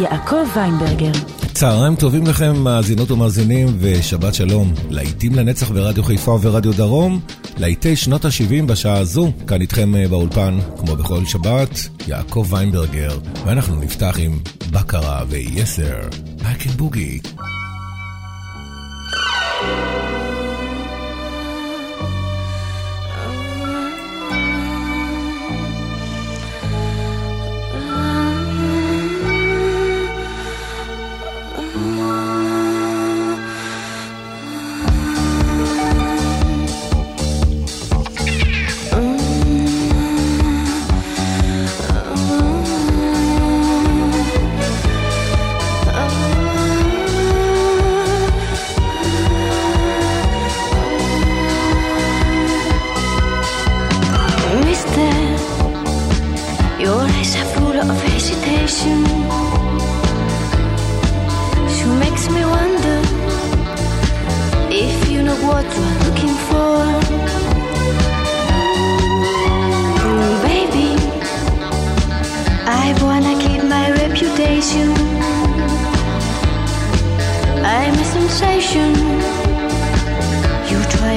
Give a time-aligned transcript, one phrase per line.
[0.00, 1.12] יעקב ויינברגר.
[1.54, 4.74] צהריים טובים לכם, מאזינות ומאזינים, ושבת שלום.
[4.90, 7.20] להיטים לנצח ברדיו חיפה וברדיו דרום,
[7.58, 13.80] להיטי שנות ה-70 בשעה הזו, כאן איתכם אה, באולפן, כמו בכל שבת, יעקב ויינברגר, ואנחנו
[13.80, 14.38] נפתח עם
[14.70, 16.08] Baccara ו Yes Sir, I
[16.42, 17.20] Can Boogie.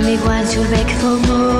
[0.09, 1.58] me want you back for more.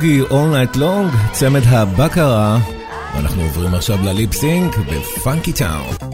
[0.00, 2.58] בוגי, All Night Long, צמד הבקרה,
[3.14, 6.09] ואנחנו עוברים עכשיו לליפסינק בפאנקי טאון.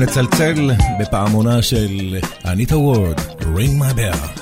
[0.00, 4.39] לצלצל בפעמונה של אניטה וורד, Ring My Bell.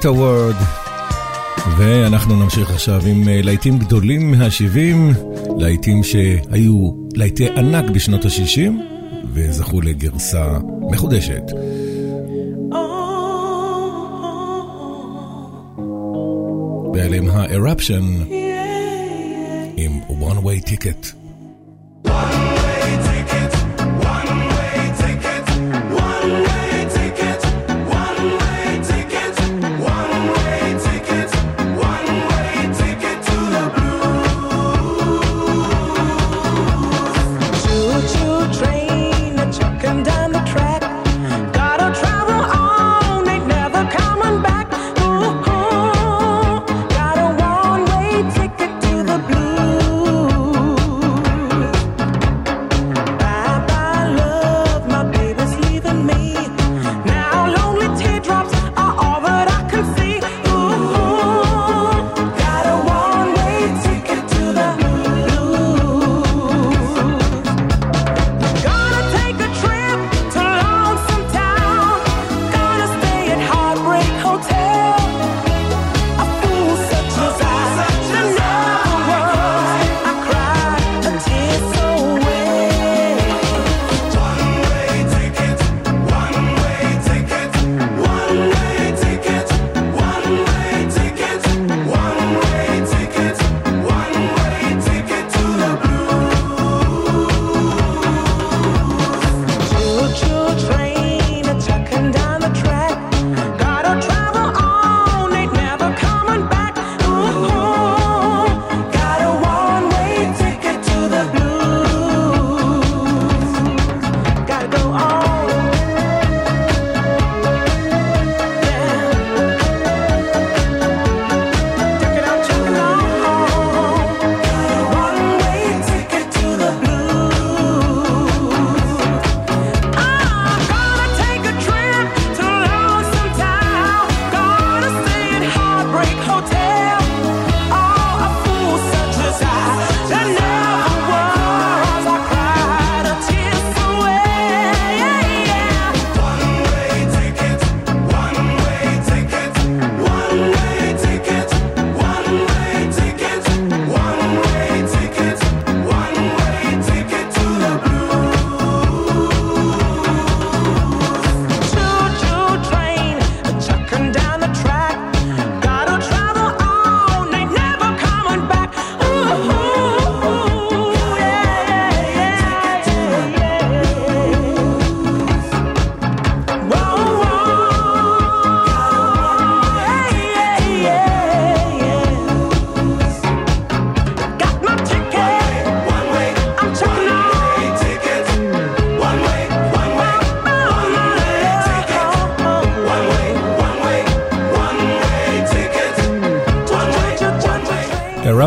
[0.00, 0.64] Brit Award
[1.78, 5.18] ואנחנו נמשיך עכשיו עם אה, להיטים גדולים מה-70,
[5.58, 8.70] להיטים שהיו להיטי ענק בשנות ה-60,
[9.32, 10.58] וזכו לגרסה
[10.90, 11.42] מחודשת.
[16.94, 18.32] ואלה הם ה-Eruption
[19.76, 21.19] עם One Way Ticket.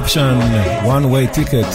[0.03, 0.37] Eruption,
[0.85, 1.65] one way ticket.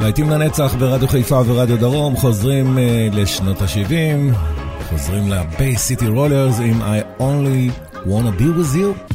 [0.00, 4.34] להיטים לנצח ברדיו חיפה ורדיו דרום, חוזרים uh, לשנות ה-70,
[4.90, 7.70] חוזרים ל-Bay City Rollers עם I only
[8.06, 9.11] wanna be with you.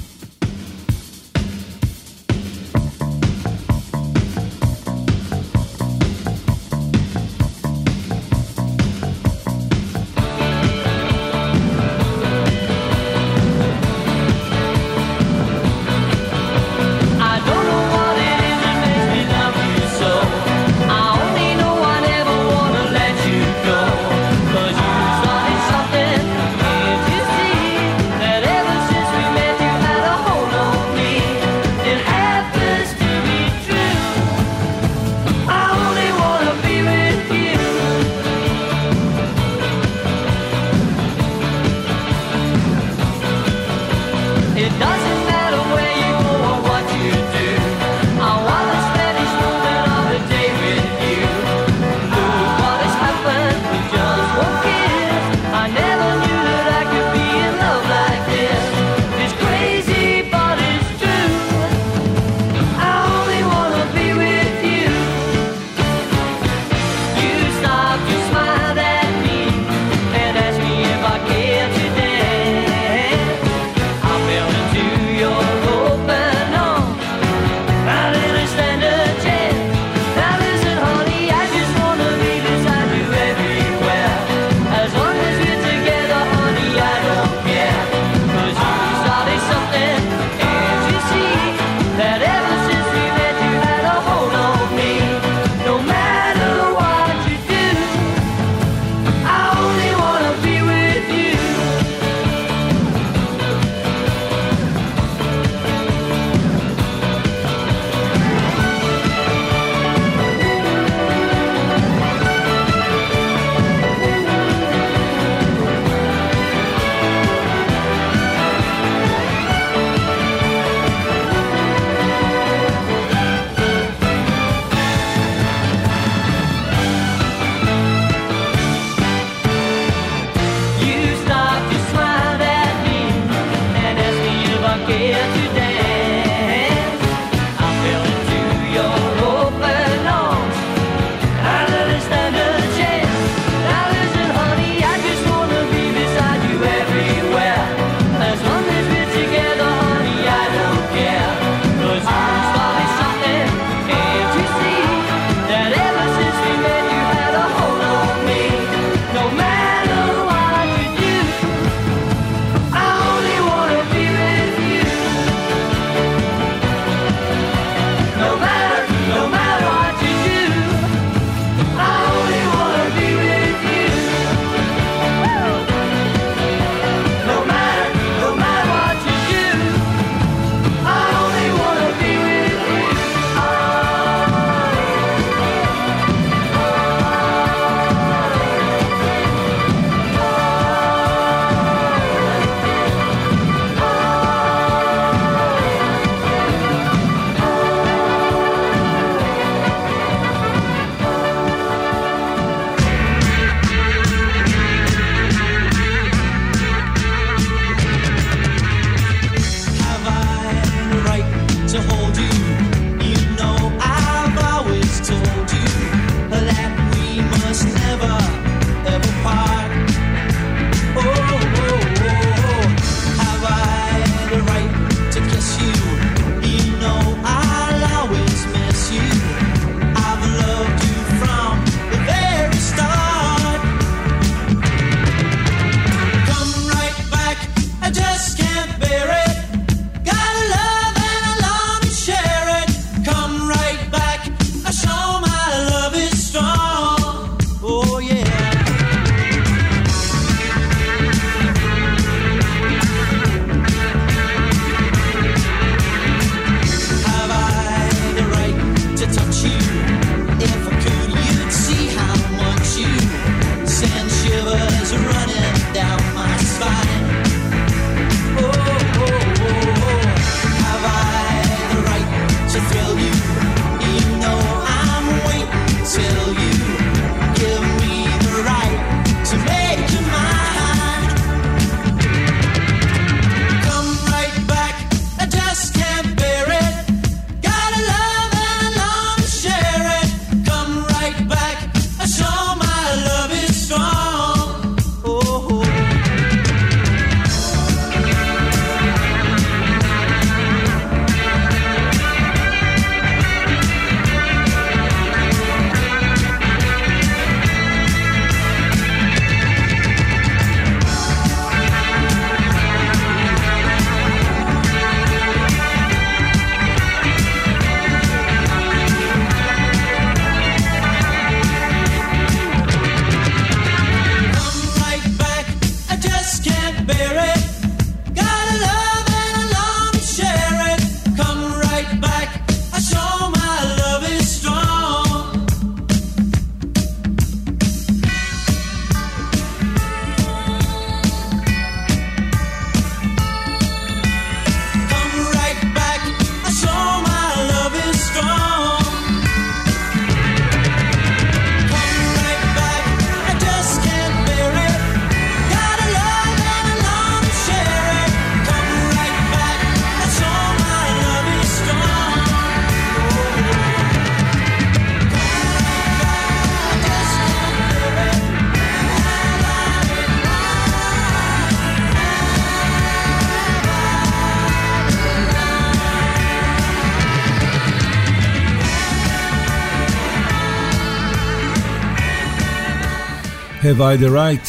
[383.67, 384.47] Have I the Right.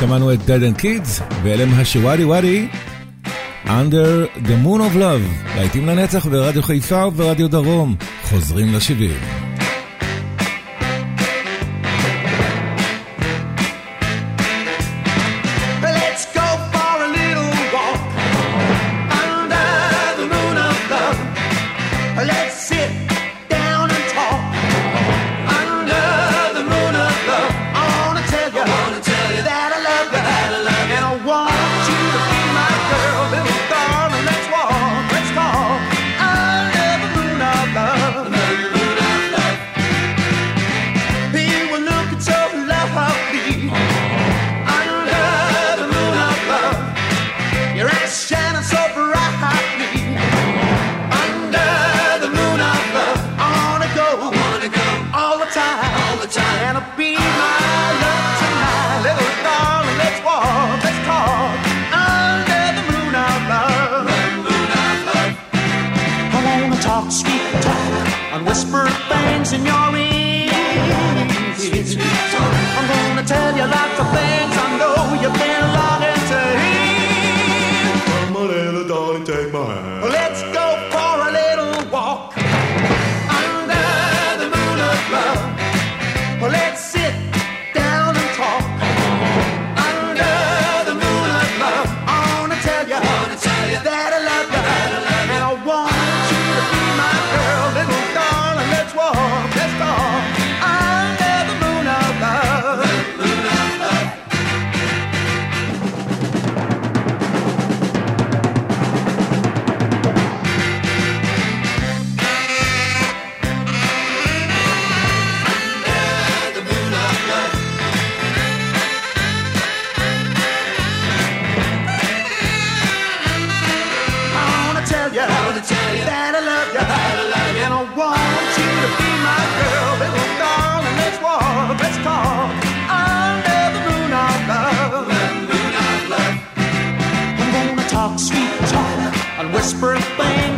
[0.00, 2.68] שמענו את Dead and Kids, ואלה הם השוואדי וואדי,
[3.64, 9.35] Under the Moon of Love, להיטים לנצח ברדיו חיפה וברדיו דרום, חוזרים לשבעים.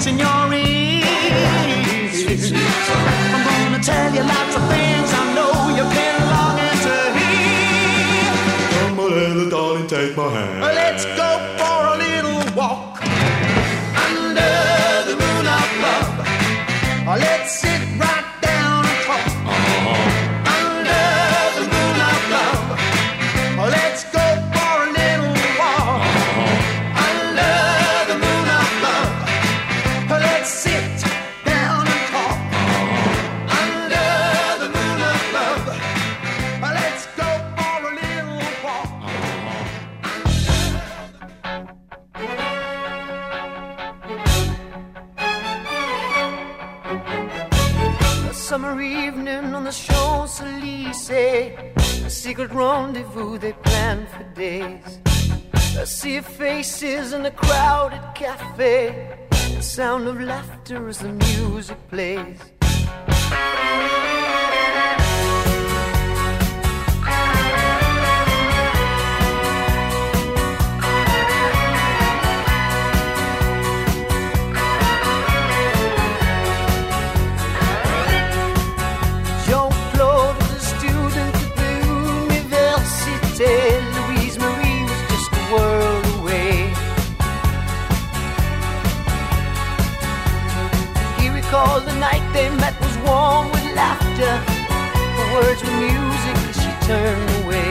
[0.09, 2.53] in your ears.
[3.35, 8.33] I'm gonna tell you lots of things I know you've been longing to hear.
[8.89, 10.61] Come on, little darling, take my hand.
[10.61, 11.38] Let's go.
[57.29, 59.29] a crowded cafe.
[59.31, 62.58] The sound of laughter as the music plays.
[92.39, 94.35] they met was warm with laughter.
[95.19, 97.71] The words were music as she turned away.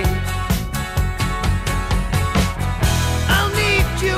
[3.35, 4.17] I'll need you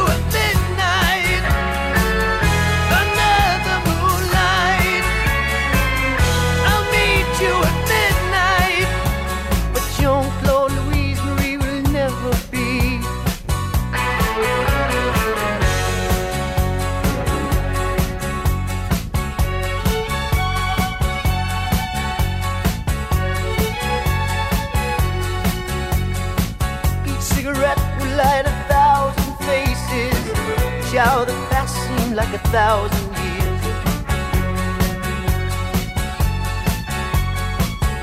[32.19, 33.63] like a thousand years.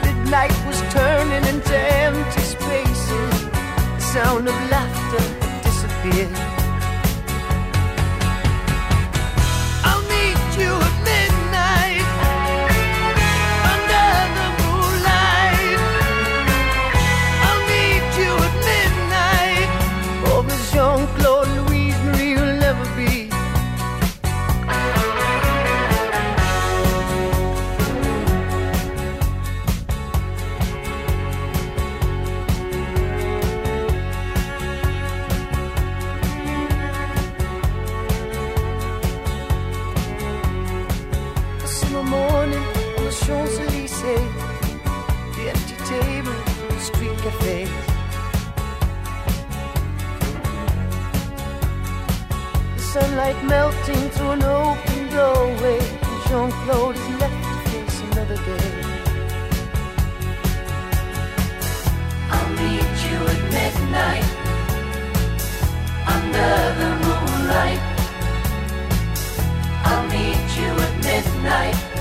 [0.05, 3.41] Midnight was turning into empty spaces.
[3.97, 5.23] The sound of laughter
[5.65, 6.46] disappeared.
[53.01, 55.81] sunlight melting to an open doorway.
[56.27, 58.71] Jean Claude is left to face another day.
[62.35, 64.29] I'll meet you at midnight
[66.15, 67.83] under the moonlight.
[69.89, 71.96] I'll meet you at midnight.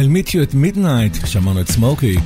[0.00, 2.16] I'll meet you at midnight, שמענו את סמוקי.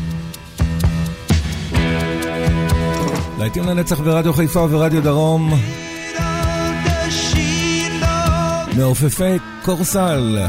[3.38, 5.60] להיטים לנצח ברדיו חיפה וברדיו דרום.
[8.76, 10.46] מעופפי קורסל.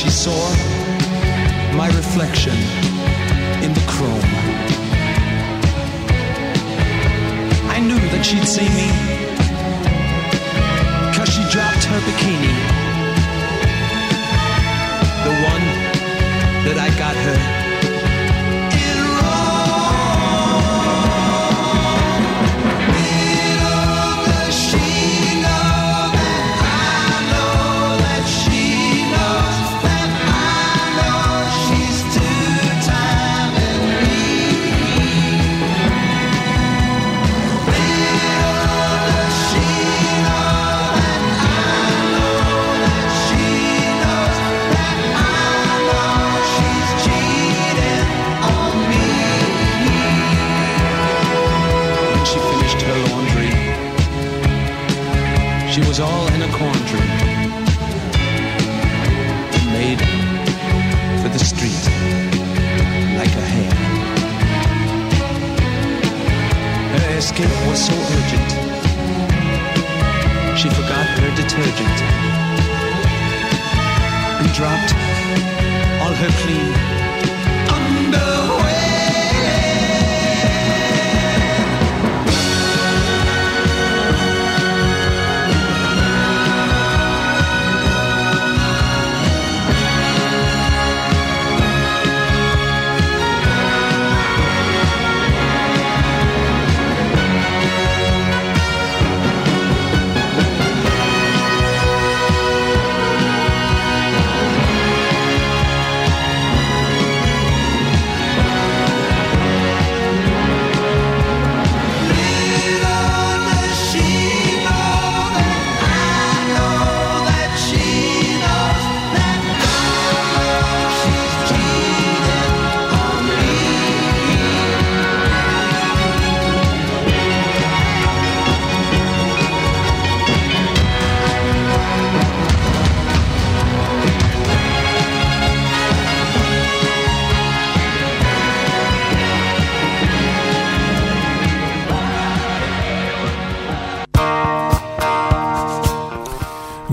[0.00, 0.48] she saw
[1.76, 2.54] my reflection
[3.62, 4.32] in the chrome.
[7.68, 9.09] I knew that she'd see me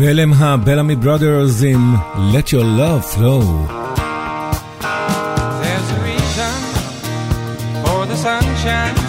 [0.08, 3.44] ואלה הם הבלאמי בראדרס עם Let Your Love Flow.
[5.62, 6.58] There's a reason
[7.84, 9.07] for the sunshine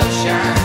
[0.00, 0.63] sunshine.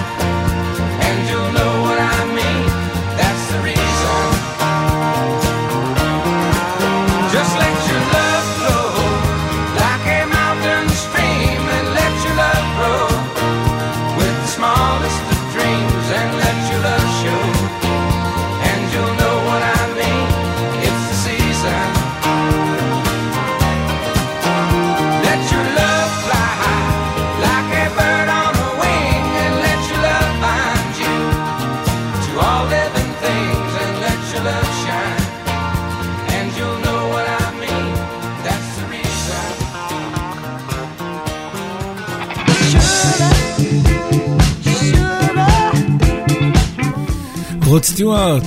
[48.00, 48.44] סטיוארט,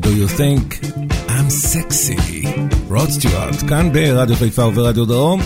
[0.00, 0.84] Do you think
[1.28, 2.48] I'm sexy?
[2.88, 5.40] רוד סטיוארט, כאן ברדיו חיפה וברדיו דרום,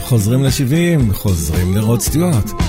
[0.00, 2.67] חוזרים ל-70, חוזרים לרוד סטיוארט.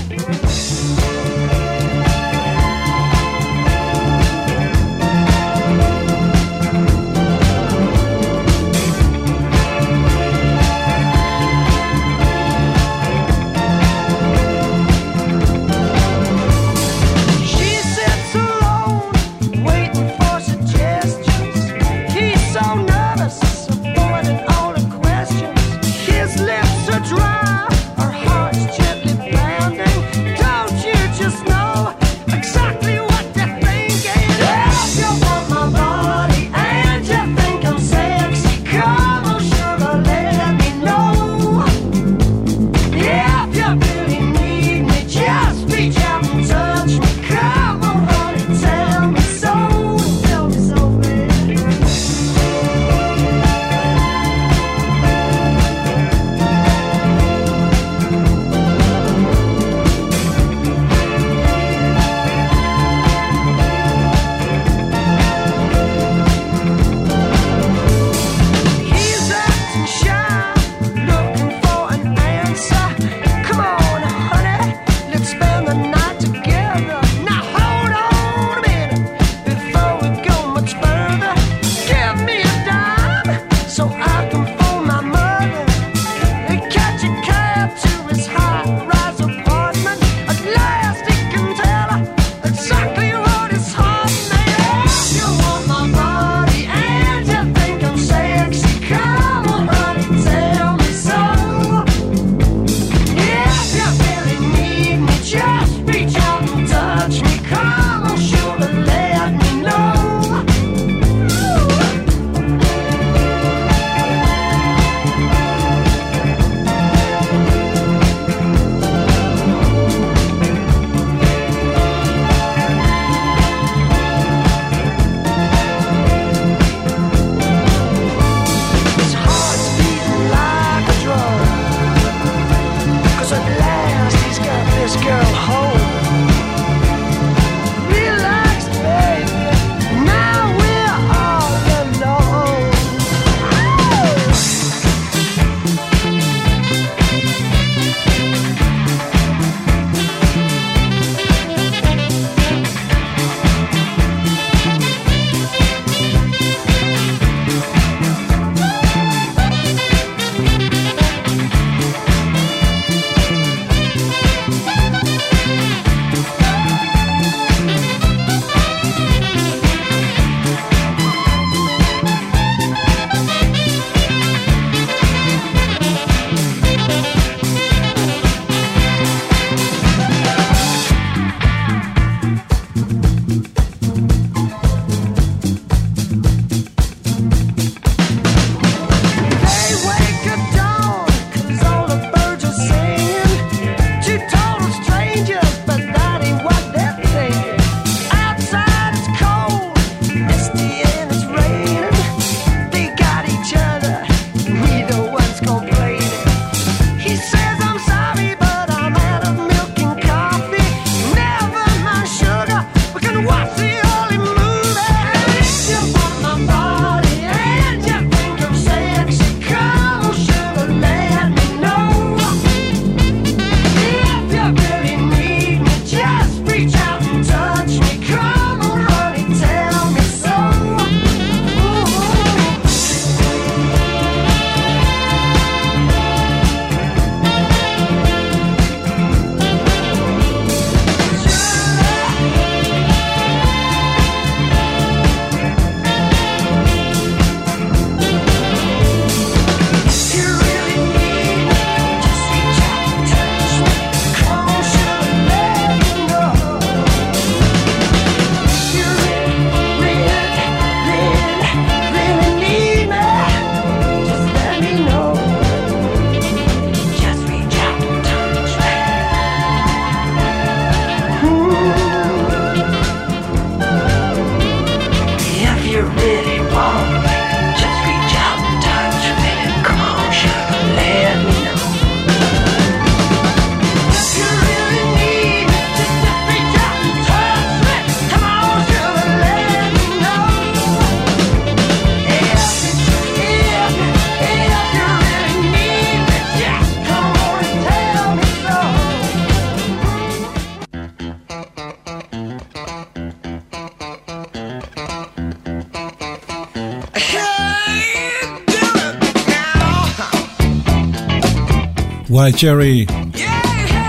[312.20, 312.86] White Cherry.
[313.14, 313.40] Yeah,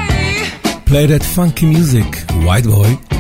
[0.08, 0.80] hey.
[0.86, 2.06] Play that funky music,
[2.46, 3.11] white boy.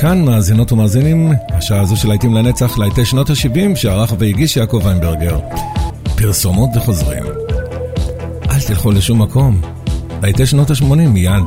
[0.00, 5.38] כאן מאזינות ומאזינים, השעה הזו של להיטים לנצח, להיטי שנות ה-70, שערך והגיש יעקב ויינברגר.
[6.16, 7.24] פרסומות וחוזרים.
[8.50, 9.60] אל תלכו לשום מקום.
[10.22, 11.44] להיטי שנות ה-80 מיד.